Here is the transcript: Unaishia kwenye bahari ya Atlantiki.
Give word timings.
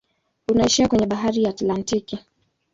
Unaishia 0.51 0.87
kwenye 0.87 1.05
bahari 1.05 1.43
ya 1.43 1.49
Atlantiki. 1.49 2.19